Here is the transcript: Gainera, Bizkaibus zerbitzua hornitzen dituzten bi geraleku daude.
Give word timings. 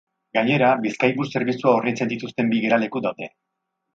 Gainera, 0.35 0.69
Bizkaibus 0.85 1.27
zerbitzua 1.39 1.73
hornitzen 1.79 2.11
dituzten 2.15 2.51
bi 2.53 2.63
geraleku 2.65 3.03
daude. 3.09 3.29